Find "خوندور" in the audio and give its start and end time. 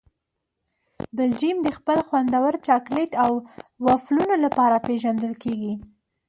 2.07-2.53